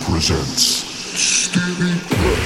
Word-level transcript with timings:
presents. 0.00 0.84
Stevie 1.16 2.39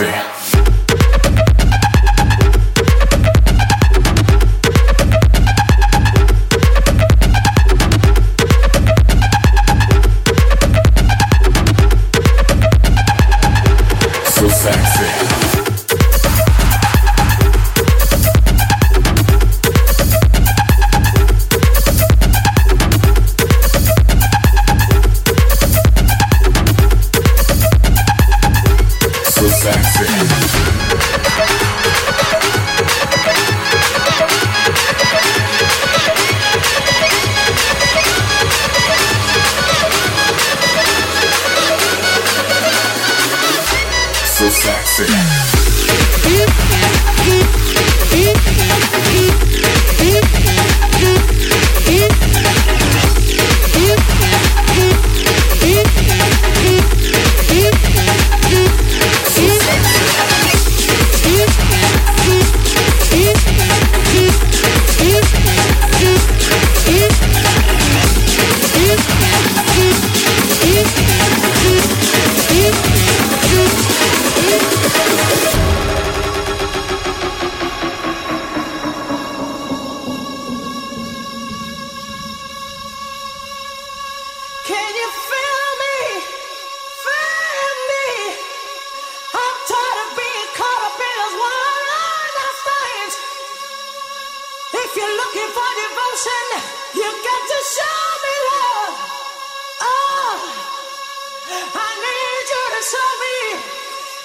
sexy. 0.00 0.29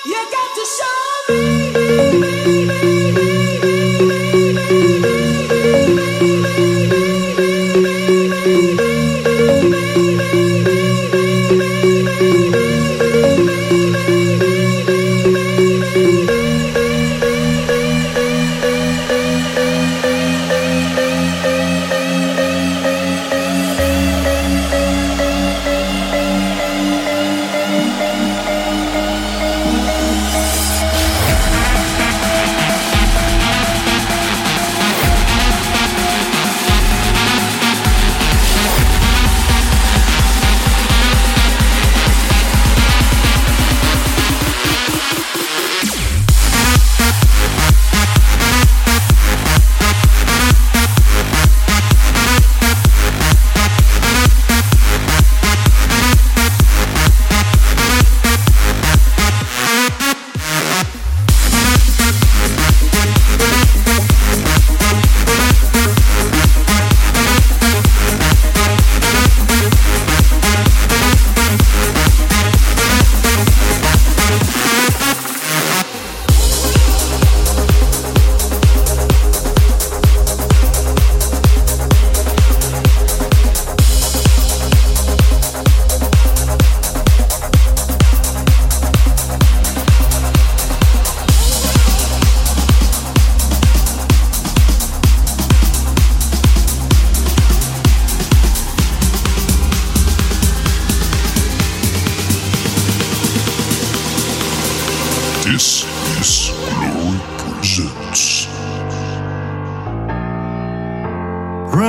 You 0.06 0.24
got 0.32 0.56
to 0.56 0.66
show 0.66 1.34
me. 1.34 1.65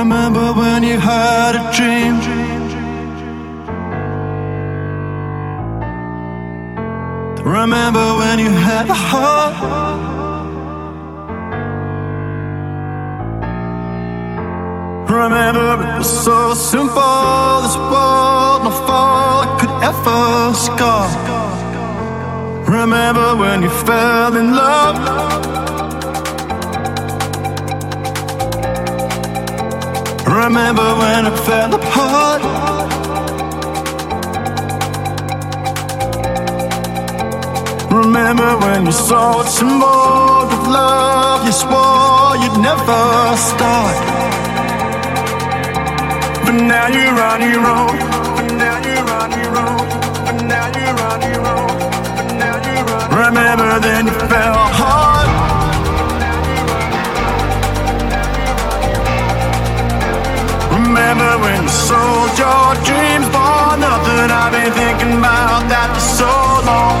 Remember 0.09 0.53
when 0.53 0.83
you 0.83 0.97
had 0.97 1.53
a 1.57 1.63
dream? 1.75 2.15
Remember 7.43 8.15
when 8.15 8.39
you 8.39 8.49
had 8.49 8.87
a 8.87 8.93
heart? 8.93 9.55
Remember 15.09 15.73
it 15.73 15.97
was 15.97 16.23
so 16.23 16.53
simple, 16.53 17.61
this 17.63 17.75
world, 17.75 18.63
no 18.63 18.71
fall 18.87 19.59
could 19.59 19.73
ever 19.83 20.53
scar. 20.53 21.09
Remember 22.65 23.35
when 23.35 23.61
you 23.61 23.69
fell 23.69 24.37
in 24.37 24.55
love? 24.55 25.56
Remember 30.45 30.87
when 31.01 31.25
it 31.25 31.37
fell 31.47 31.73
apart? 31.73 32.41
Remember 37.91 38.49
when 38.59 38.85
you 38.85 38.91
saw 38.91 39.41
it 39.41 39.47
symbol 39.47 39.87
of 39.87 40.67
love? 40.67 41.43
You 41.43 41.51
swore 41.51 42.37
you'd 42.41 42.59
never 42.61 43.35
start. 43.49 43.97
But 46.45 46.57
now 46.71 46.87
you're 46.95 47.19
on 47.31 47.41
your 47.41 47.65
own. 47.75 47.97
But 48.37 48.47
now 48.61 48.77
you're 48.87 49.09
on 49.19 49.31
your 49.41 49.53
own. 49.65 49.85
But 50.27 50.37
now 50.53 50.67
you're 50.77 51.01
on 51.09 51.19
your 51.33 51.45
own. 51.55 51.77
Remember 53.25 53.79
then 53.79 54.05
you 54.05 54.13
fell 54.29 54.55
hard. 54.79 55.16
Remember 61.07 61.39
when 61.39 61.63
you 61.63 61.69
sold 61.69 62.35
your 62.37 62.75
dreams 62.83 63.27
for 63.31 63.79
nothing? 63.79 64.27
I've 64.27 64.51
been 64.51 64.73
thinking 64.75 65.19
about 65.23 65.63
that 65.71 65.87
for 65.95 66.03
so 66.03 66.27
long. 66.67 66.99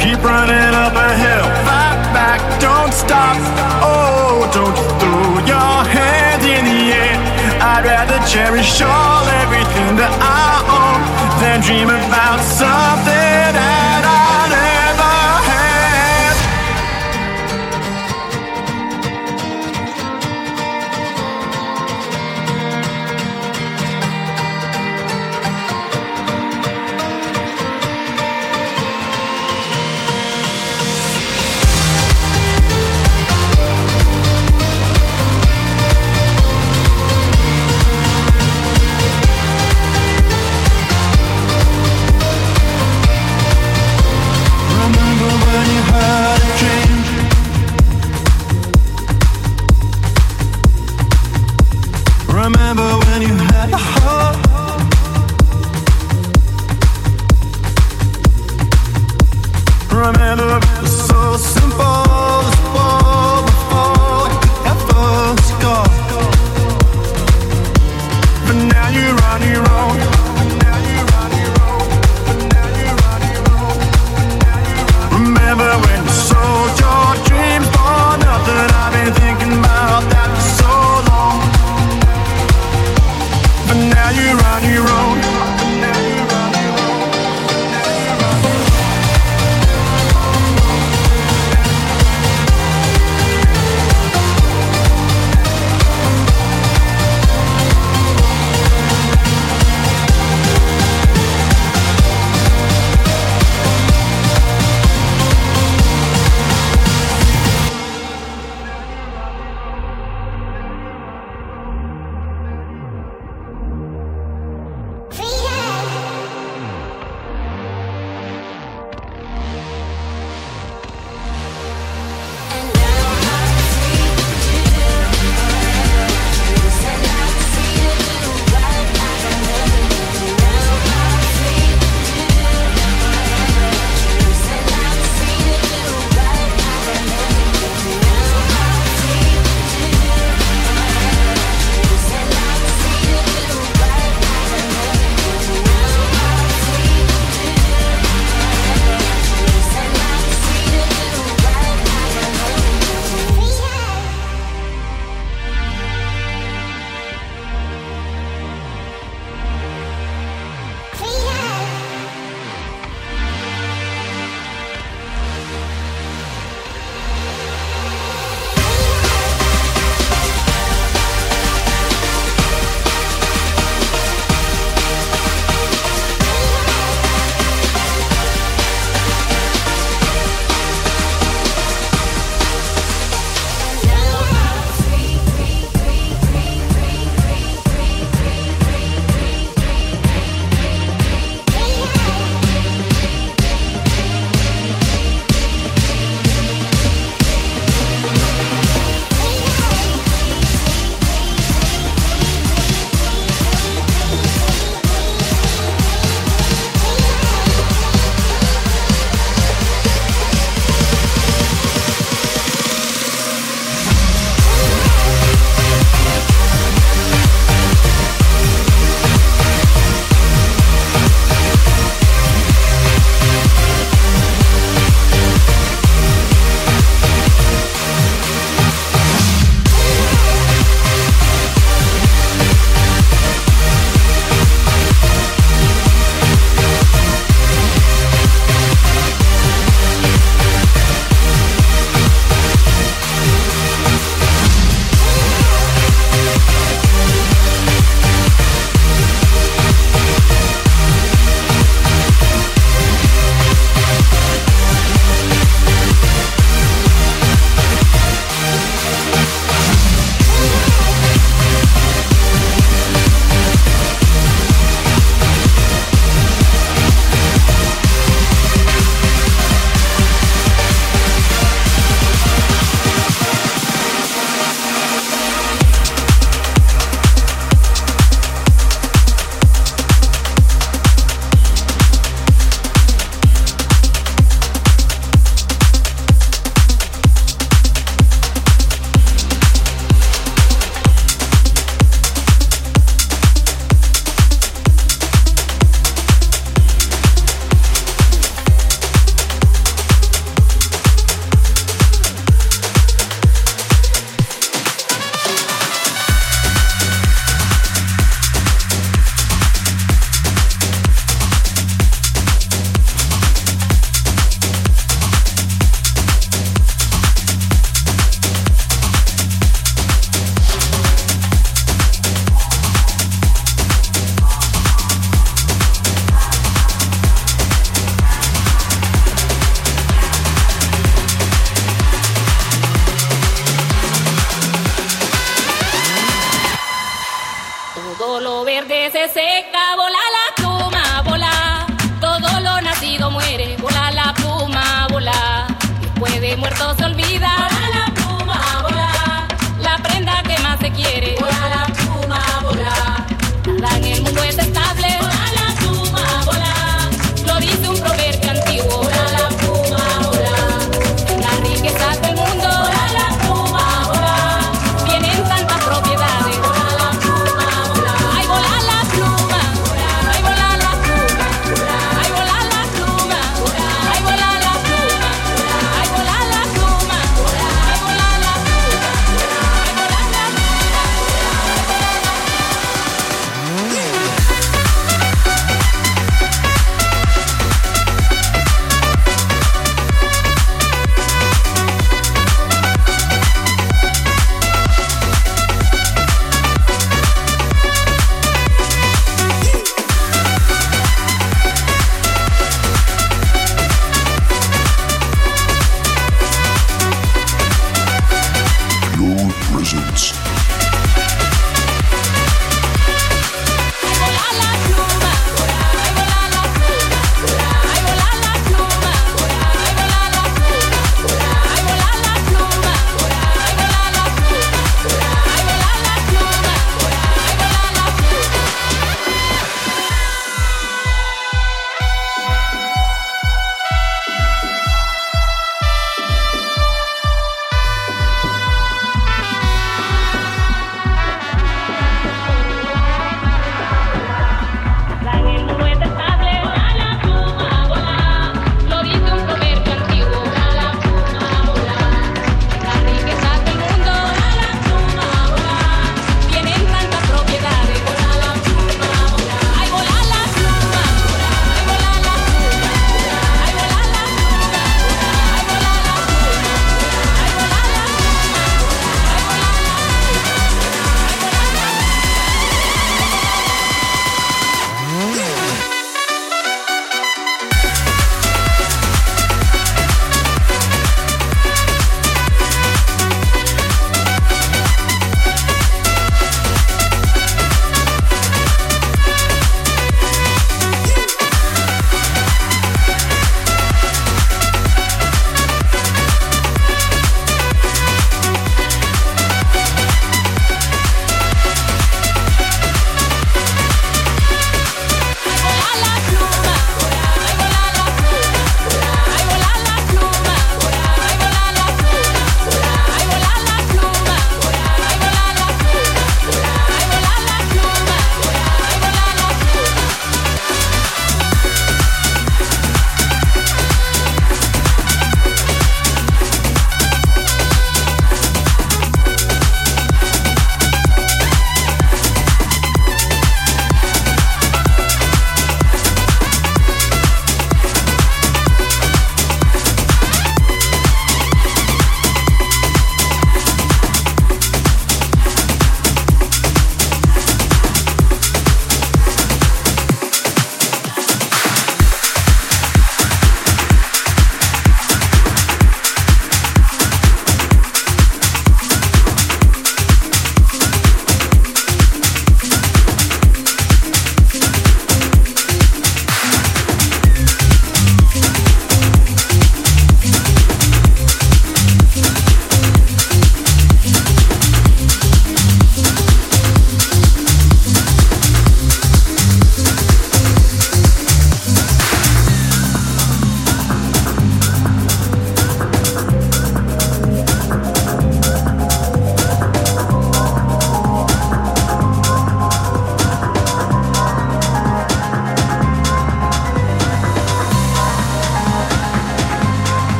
Keep 0.00 0.16
running 0.24 0.72
up 0.80 0.96
a 0.96 1.12
hill, 1.12 1.44
fight 1.68 2.00
back, 2.16 2.40
don't 2.56 2.88
stop. 2.96 3.36
Oh, 3.84 4.48
don't 4.48 4.72
you 4.80 4.88
throw 4.96 5.44
your 5.44 5.84
hands 5.84 6.44
in 6.48 6.64
the 6.72 6.80
air. 6.96 7.20
I'd 7.60 7.84
rather 7.84 8.16
cherish 8.24 8.80
all 8.80 9.28
everything 9.44 10.00
that 10.00 10.14
I 10.24 10.64
own 10.72 11.00
than 11.36 11.60
dream 11.60 11.92
about 11.92 12.40
something 12.48 13.52
that 13.60 14.04
I 14.08 14.09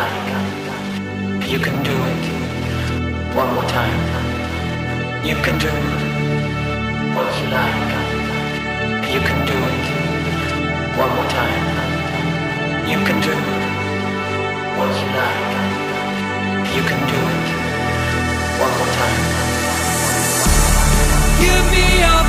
what 0.00 1.50
you 1.52 1.58
can 1.58 1.76
do 1.82 1.94
it 2.12 2.24
one 3.36 3.50
more 3.54 3.68
time. 3.78 4.00
You 5.28 5.36
can 5.44 5.58
do 5.58 5.72
what 7.14 7.28
you 7.38 7.46
like. 7.58 7.92
You 9.14 9.20
can 9.28 9.40
do 9.50 9.56
it 9.74 9.86
one 11.02 11.12
more 11.16 11.30
time. 11.38 11.64
You 12.92 12.98
can 13.06 13.18
do 13.26 13.30
it 13.30 13.48
what 14.78 14.92
you 15.00 15.08
like. 15.20 15.50
You 16.76 16.82
can 16.90 17.00
do 17.12 17.18
it 17.34 17.48
one 18.62 18.74
more 18.78 18.92
time. 19.00 19.22
Give 21.40 21.64
me 21.72 21.84
your 22.04 22.20